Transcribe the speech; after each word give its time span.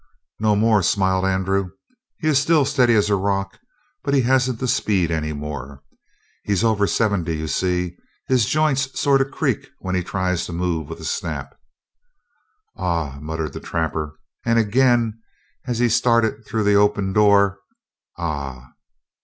"No 0.39 0.55
more," 0.55 0.81
smiled 0.81 1.25
Andrew. 1.25 1.69
"He's 2.17 2.39
still 2.39 2.65
steady 2.65 2.95
as 2.95 3.11
a 3.11 3.15
rock, 3.15 3.59
but 4.03 4.15
he 4.15 4.21
hasn't 4.23 4.57
the 4.57 4.67
speed 4.67 5.11
any 5.11 5.31
more. 5.31 5.83
He's 6.43 6.63
over 6.63 6.87
seventy, 6.87 7.37
you 7.37 7.47
see. 7.47 7.95
His 8.27 8.47
joints 8.47 8.99
sort 8.99 9.21
of 9.21 9.29
creak 9.29 9.69
when 9.77 9.93
he 9.93 10.01
tries 10.03 10.43
to 10.47 10.53
move 10.53 10.89
with 10.89 10.99
a 11.01 11.05
snap." 11.05 11.55
"Ah," 12.75 13.19
muttered 13.21 13.53
the 13.53 13.59
trapper, 13.59 14.17
and 14.43 14.57
again, 14.57 15.21
as 15.67 15.77
he 15.77 15.87
started 15.87 16.47
through 16.47 16.63
the 16.63 16.73
open 16.73 17.13
door, 17.13 17.59
"Ah!" 18.17 18.71